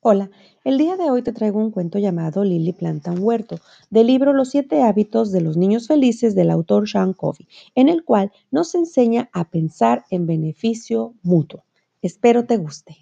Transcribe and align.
Hola, 0.00 0.30
el 0.62 0.78
día 0.78 0.96
de 0.96 1.10
hoy 1.10 1.22
te 1.22 1.32
traigo 1.32 1.58
un 1.58 1.72
cuento 1.72 1.98
llamado 1.98 2.44
Lily 2.44 2.72
planta 2.72 3.10
un 3.10 3.18
huerto, 3.20 3.58
del 3.90 4.06
libro 4.06 4.32
Los 4.32 4.50
siete 4.50 4.84
hábitos 4.84 5.32
de 5.32 5.40
los 5.40 5.56
niños 5.56 5.88
felices 5.88 6.36
del 6.36 6.52
autor 6.52 6.88
Sean 6.88 7.14
Covey, 7.14 7.48
en 7.74 7.88
el 7.88 8.04
cual 8.04 8.30
nos 8.52 8.76
enseña 8.76 9.28
a 9.32 9.50
pensar 9.50 10.04
en 10.10 10.24
beneficio 10.24 11.14
mutuo. 11.24 11.64
Espero 12.00 12.44
te 12.44 12.58
guste. 12.58 12.96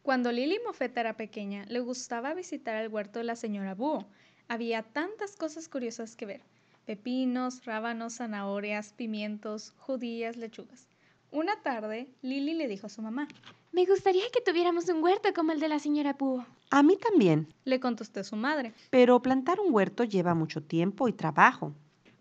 Cuando 0.00 0.32
Lily 0.32 0.60
Mofeta 0.64 1.02
era 1.02 1.18
pequeña, 1.18 1.66
le 1.66 1.80
gustaba 1.80 2.32
visitar 2.32 2.82
el 2.82 2.88
huerto 2.88 3.18
de 3.18 3.26
la 3.26 3.36
señora 3.36 3.74
Búho. 3.74 4.06
Había 4.48 4.82
tantas 4.82 5.36
cosas 5.36 5.68
curiosas 5.68 6.16
que 6.16 6.24
ver. 6.24 6.40
Pepinos, 6.86 7.66
rábanos, 7.66 8.14
zanahorias, 8.16 8.94
pimientos, 8.94 9.74
judías, 9.76 10.38
lechugas. 10.38 10.88
Una 11.30 11.56
tarde, 11.62 12.08
Lily 12.22 12.54
le 12.54 12.68
dijo 12.68 12.86
a 12.86 12.90
su 12.90 13.02
mamá, 13.02 13.28
Me 13.72 13.84
gustaría 13.84 14.24
que 14.32 14.40
tuviéramos 14.40 14.88
un 14.88 15.02
huerto 15.02 15.28
como 15.34 15.52
el 15.52 15.60
de 15.60 15.68
la 15.68 15.78
señora 15.78 16.14
Búho. 16.14 16.46
A 16.70 16.82
mí 16.82 16.96
también, 16.96 17.52
le 17.64 17.80
contestó 17.80 18.24
su 18.24 18.36
madre. 18.36 18.72
pero 18.90 19.20
plantar 19.20 19.60
un 19.60 19.72
huerto 19.72 20.04
lleva 20.04 20.34
mucho 20.34 20.62
tiempo 20.62 21.08
y 21.08 21.12
trabajo. 21.12 21.74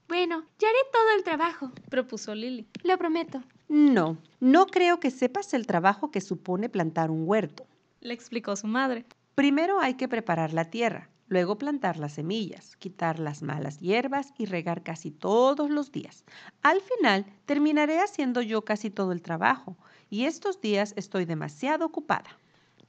Bueno, 0.08 0.44
ya 0.60 0.68
haré 0.70 0.78
todo 0.92 1.16
el 1.18 1.24
trabajo, 1.24 1.72
Propuso 1.90 2.34
Lily. 2.36 2.68
lo 2.84 2.98
prometo. 2.98 3.42
No, 3.70 4.18
no 4.40 4.66
creo 4.68 5.00
que 5.00 5.12
sepas 5.12 5.54
el 5.54 5.68
trabajo 5.68 6.12
que 6.12 6.22
supone 6.22 6.70
plantar 6.70 7.12
un 7.12 7.28
huerto. 7.28 7.66
Le 8.02 8.14
explicó 8.14 8.56
su 8.56 8.68
madre. 8.68 9.06
Primero 9.36 9.80
hay 9.82 9.96
que 9.96 10.08
preparar 10.08 10.54
la 10.54 10.66
tierra, 10.66 11.10
luego 11.28 11.58
plantar 11.58 11.98
las 11.98 12.14
semillas, 12.14 12.76
quitar 12.78 13.20
las 13.20 13.42
malas 13.42 13.80
hierbas 13.80 14.34
y 14.38 14.46
regar 14.46 14.84
casi 14.84 15.12
todos 15.12 15.70
los 15.70 15.92
días. 15.92 16.26
Al 16.62 16.82
final 16.82 17.26
terminaré 17.46 18.00
haciendo 18.00 18.42
yo 18.42 18.64
casi 18.64 18.90
todo 18.90 19.12
el 19.12 19.22
trabajo 19.22 19.78
y 20.10 20.26
estos 20.26 20.62
días 20.62 20.94
estoy 20.96 21.26
demasiado 21.26 21.86
ocupada. 21.86 22.30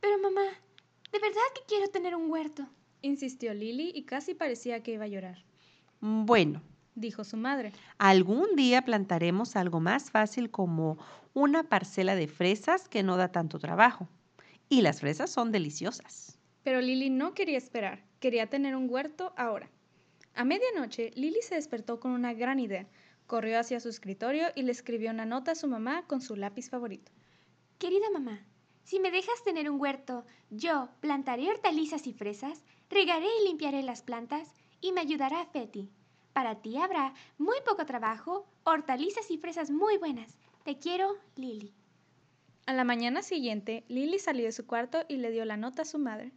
Pero 0.00 0.18
mamá, 0.18 0.46
de 1.12 1.18
verdad 1.18 1.40
que 1.54 1.62
quiero 1.66 1.88
tener 1.88 2.14
un 2.14 2.30
huerto. 2.30 2.66
Insistió 3.02 3.54
Lily 3.54 3.92
y 3.94 4.04
casi 4.04 4.34
parecía 4.34 4.82
que 4.82 4.92
iba 4.92 5.04
a 5.04 5.08
llorar. 5.08 5.44
Bueno, 6.00 6.62
Dijo 6.94 7.22
su 7.22 7.36
madre. 7.36 7.72
algún 7.98 8.56
día 8.56 8.82
plantaremos 8.82 9.54
algo 9.54 9.78
más 9.78 10.10
fácil 10.10 10.50
como 10.50 10.98
una 11.32 11.62
parcela 11.62 12.16
de 12.16 12.26
fresas 12.26 12.88
que 12.88 13.04
no 13.04 13.16
da 13.16 13.30
tanto 13.30 13.60
trabajo. 13.60 14.08
Y 14.68 14.82
las 14.82 14.98
fresas 14.98 15.30
son 15.30 15.52
deliciosas. 15.52 16.37
Pero 16.68 16.82
Lily 16.82 17.08
no 17.08 17.32
quería 17.32 17.56
esperar, 17.56 18.04
quería 18.20 18.50
tener 18.50 18.76
un 18.76 18.90
huerto 18.90 19.32
ahora. 19.38 19.70
A 20.34 20.44
medianoche, 20.44 21.12
Lily 21.14 21.40
se 21.40 21.54
despertó 21.54 21.98
con 21.98 22.10
una 22.10 22.34
gran 22.34 22.60
idea. 22.60 22.86
Corrió 23.26 23.58
hacia 23.58 23.80
su 23.80 23.88
escritorio 23.88 24.48
y 24.54 24.64
le 24.64 24.72
escribió 24.72 25.10
una 25.10 25.24
nota 25.24 25.52
a 25.52 25.54
su 25.54 25.66
mamá 25.66 26.04
con 26.06 26.20
su 26.20 26.36
lápiz 26.36 26.68
favorito. 26.68 27.10
Querida 27.78 28.10
mamá, 28.12 28.44
si 28.84 29.00
me 29.00 29.10
dejas 29.10 29.42
tener 29.44 29.70
un 29.70 29.80
huerto, 29.80 30.26
yo 30.50 30.90
plantaré 31.00 31.48
hortalizas 31.48 32.06
y 32.06 32.12
fresas, 32.12 32.62
regaré 32.90 33.28
y 33.40 33.46
limpiaré 33.46 33.82
las 33.82 34.02
plantas 34.02 34.52
y 34.82 34.92
me 34.92 35.00
ayudará 35.00 35.46
Fetty. 35.46 35.88
Para 36.34 36.60
ti 36.60 36.76
habrá 36.76 37.14
muy 37.38 37.56
poco 37.64 37.86
trabajo, 37.86 38.46
hortalizas 38.64 39.30
y 39.30 39.38
fresas 39.38 39.70
muy 39.70 39.96
buenas. 39.96 40.36
Te 40.64 40.78
quiero, 40.78 41.16
Lily. 41.34 41.72
A 42.66 42.74
la 42.74 42.84
mañana 42.84 43.22
siguiente, 43.22 43.84
Lily 43.88 44.18
salió 44.18 44.44
de 44.44 44.52
su 44.52 44.66
cuarto 44.66 45.06
y 45.08 45.16
le 45.16 45.30
dio 45.30 45.46
la 45.46 45.56
nota 45.56 45.80
a 45.80 45.86
su 45.86 45.98
madre. 45.98 46.30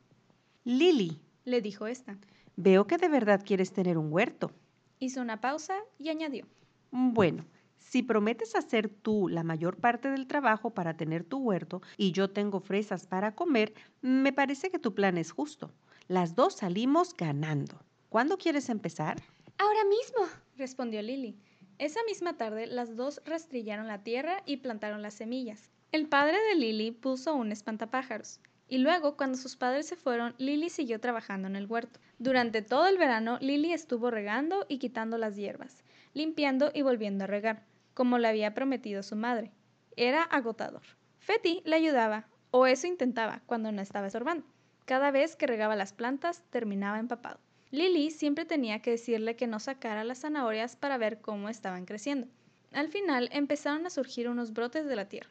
Lily, 0.63 1.19
Le 1.45 1.61
dijo 1.61 1.87
esta. 1.87 2.17
veo 2.55 2.85
que 2.85 2.97
de 2.97 3.09
verdad 3.09 3.41
quieres 3.45 3.73
tener 3.73 3.97
un 3.97 4.11
huerto. 4.11 4.51
Hizo 4.99 5.21
una 5.21 5.41
pausa 5.41 5.75
y 5.97 6.09
añadió. 6.09 6.45
Bueno, 6.91 7.45
si 7.79 8.03
prometes 8.03 8.55
hacer 8.55 8.87
tú 8.89 9.27
la 9.27 9.43
mayor 9.43 9.77
parte 9.77 10.09
del 10.09 10.27
trabajo 10.27 10.69
para 10.71 10.95
tener 10.95 11.23
tu 11.23 11.39
huerto 11.39 11.81
y 11.97 12.11
yo 12.11 12.29
tengo 12.29 12.59
fresas 12.59 13.07
para 13.07 13.33
comer, 13.33 13.73
me 14.01 14.31
parece 14.33 14.69
que 14.69 14.77
tu 14.79 14.93
plan 14.93 15.17
es 15.17 15.31
justo. 15.31 15.71
Las 16.07 16.35
dos 16.35 16.55
salimos 16.57 17.15
ganando. 17.15 17.79
¿Cuándo 18.09 18.37
quieres 18.37 18.69
empezar? 18.69 19.17
Ahora 19.57 19.83
mismo. 19.85 20.27
respondió 20.57 21.01
Lily. 21.01 21.39
Esa 21.79 21.99
misma 22.05 22.37
tarde, 22.37 22.67
las 22.67 22.95
dos 22.95 23.21
rastrillaron 23.25 23.87
la 23.87 24.03
tierra 24.03 24.43
y 24.45 24.57
plantaron 24.57 25.01
las 25.01 25.15
semillas. 25.15 25.71
El 25.91 26.07
padre 26.07 26.37
de 26.49 26.55
Lily 26.55 26.91
puso 26.91 27.33
un 27.33 27.51
espantapájaros. 27.51 28.39
Y 28.71 28.77
luego, 28.77 29.17
cuando 29.17 29.37
sus 29.37 29.57
padres 29.57 29.85
se 29.85 29.97
fueron, 29.97 30.33
Lily 30.37 30.69
siguió 30.69 31.01
trabajando 31.01 31.45
en 31.49 31.57
el 31.57 31.65
huerto. 31.65 31.99
Durante 32.19 32.61
todo 32.61 32.87
el 32.87 32.97
verano, 32.97 33.37
Lily 33.41 33.73
estuvo 33.73 34.09
regando 34.09 34.65
y 34.69 34.77
quitando 34.77 35.17
las 35.17 35.35
hierbas, 35.35 35.83
limpiando 36.13 36.71
y 36.73 36.81
volviendo 36.81 37.25
a 37.25 37.27
regar, 37.27 37.65
como 37.93 38.17
le 38.17 38.29
había 38.29 38.53
prometido 38.53 39.03
su 39.03 39.17
madre. 39.17 39.51
Era 39.97 40.23
agotador. 40.23 40.83
Fetty 41.19 41.61
le 41.65 41.75
ayudaba, 41.75 42.29
o 42.51 42.65
eso 42.65 42.87
intentaba, 42.87 43.41
cuando 43.45 43.73
no 43.73 43.81
estaba 43.81 44.07
estorbando. 44.07 44.45
Cada 44.85 45.11
vez 45.11 45.35
que 45.35 45.47
regaba 45.47 45.75
las 45.75 45.91
plantas, 45.91 46.41
terminaba 46.49 46.97
empapado. 46.97 47.41
Lily 47.71 48.09
siempre 48.09 48.45
tenía 48.45 48.81
que 48.81 48.91
decirle 48.91 49.35
que 49.35 49.47
no 49.47 49.59
sacara 49.59 50.05
las 50.05 50.21
zanahorias 50.21 50.77
para 50.77 50.97
ver 50.97 51.19
cómo 51.19 51.49
estaban 51.49 51.83
creciendo. 51.83 52.29
Al 52.71 52.87
final 52.87 53.27
empezaron 53.33 53.85
a 53.85 53.89
surgir 53.89 54.29
unos 54.29 54.53
brotes 54.53 54.85
de 54.85 54.95
la 54.95 55.09
tierra. 55.09 55.29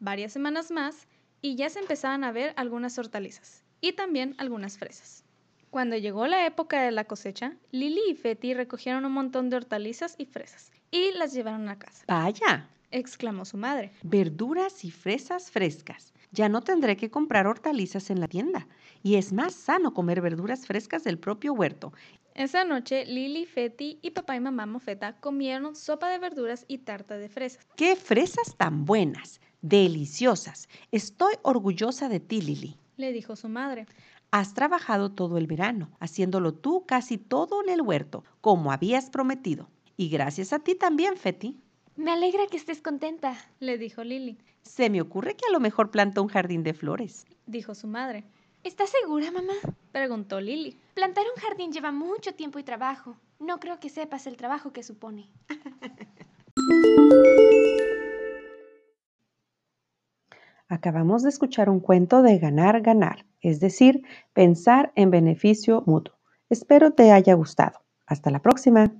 Varias 0.00 0.32
semanas 0.32 0.70
más 0.70 1.06
y 1.42 1.56
ya 1.56 1.68
se 1.68 1.80
empezaban 1.80 2.24
a 2.24 2.32
ver 2.32 2.54
algunas 2.56 2.96
hortalizas 2.98 3.64
y 3.80 3.92
también 3.92 4.34
algunas 4.38 4.78
fresas. 4.78 5.24
Cuando 5.70 5.96
llegó 5.96 6.26
la 6.26 6.46
época 6.46 6.82
de 6.82 6.92
la 6.92 7.04
cosecha, 7.04 7.56
Lily 7.70 8.00
y 8.10 8.14
Fetty 8.14 8.54
recogieron 8.54 9.04
un 9.04 9.12
montón 9.12 9.50
de 9.50 9.56
hortalizas 9.56 10.14
y 10.18 10.26
fresas 10.26 10.70
y 10.90 11.12
las 11.12 11.32
llevaron 11.32 11.68
a 11.68 11.78
casa, 11.78 12.04
Vaya, 12.06 12.68
exclamó 12.90 13.44
su 13.44 13.56
madre. 13.56 13.92
verduras 14.02 14.84
y 14.84 14.90
fresas 14.90 15.50
frescas. 15.50 16.12
Ya 16.30 16.48
no 16.48 16.62
tendré 16.62 16.96
que 16.96 17.10
comprar 17.10 17.46
hortalizas 17.46 18.08
en 18.10 18.20
la 18.20 18.28
tienda. 18.28 18.66
Y 19.02 19.16
es 19.16 19.32
más 19.32 19.54
sano 19.54 19.94
comer 19.94 20.20
verduras 20.20 20.66
frescas 20.66 21.04
del 21.04 21.18
propio 21.18 21.52
huerto. 21.52 21.92
Esa 22.34 22.64
noche, 22.64 23.04
Lily, 23.04 23.44
Fetty 23.44 23.98
y 24.00 24.10
papá 24.10 24.36
y 24.36 24.40
mamá 24.40 24.64
Mofeta 24.64 25.16
comieron 25.20 25.76
sopa 25.76 26.08
de 26.08 26.18
verduras 26.18 26.64
y 26.66 26.78
tarta 26.78 27.18
de 27.18 27.28
fresas. 27.28 27.66
¡Qué 27.76 27.96
fresas 27.96 28.56
tan 28.56 28.84
buenas! 28.84 29.40
Deliciosas. 29.60 30.68
Estoy 30.90 31.34
orgullosa 31.42 32.08
de 32.08 32.20
ti, 32.20 32.40
Lily. 32.40 32.76
Le 32.96 33.12
dijo 33.12 33.36
su 33.36 33.48
madre. 33.48 33.86
Has 34.30 34.54
trabajado 34.54 35.12
todo 35.12 35.36
el 35.36 35.46
verano, 35.46 35.90
haciéndolo 36.00 36.54
tú 36.54 36.84
casi 36.86 37.18
todo 37.18 37.62
en 37.62 37.68
el 37.68 37.82
huerto, 37.82 38.24
como 38.40 38.72
habías 38.72 39.10
prometido. 39.10 39.68
Y 39.96 40.08
gracias 40.08 40.52
a 40.54 40.58
ti 40.58 40.74
también, 40.74 41.16
Fetty. 41.16 41.54
Me 41.96 42.12
alegra 42.12 42.46
que 42.50 42.56
estés 42.56 42.80
contenta. 42.80 43.36
Le 43.60 43.76
dijo 43.76 44.02
Lily. 44.02 44.38
Se 44.62 44.88
me 44.88 45.02
ocurre 45.02 45.36
que 45.36 45.44
a 45.46 45.52
lo 45.52 45.60
mejor 45.60 45.90
planta 45.90 46.22
un 46.22 46.28
jardín 46.28 46.62
de 46.62 46.72
flores. 46.72 47.26
Dijo 47.46 47.74
su 47.74 47.86
madre. 47.86 48.24
¿Estás 48.64 48.90
segura, 48.90 49.32
mamá? 49.32 49.54
Preguntó 49.90 50.40
Lily. 50.40 50.78
Plantar 50.94 51.24
un 51.34 51.42
jardín 51.42 51.72
lleva 51.72 51.90
mucho 51.90 52.32
tiempo 52.34 52.60
y 52.60 52.62
trabajo. 52.62 53.16
No 53.40 53.58
creo 53.58 53.80
que 53.80 53.88
sepas 53.88 54.28
el 54.28 54.36
trabajo 54.36 54.72
que 54.72 54.84
supone. 54.84 55.28
Acabamos 60.68 61.24
de 61.24 61.30
escuchar 61.30 61.68
un 61.68 61.80
cuento 61.80 62.22
de 62.22 62.38
ganar, 62.38 62.82
ganar, 62.82 63.26
es 63.40 63.58
decir, 63.58 64.04
pensar 64.32 64.92
en 64.94 65.10
beneficio 65.10 65.82
mutuo. 65.84 66.14
Espero 66.48 66.92
te 66.92 67.10
haya 67.10 67.34
gustado. 67.34 67.80
Hasta 68.06 68.30
la 68.30 68.38
próxima. 68.38 68.92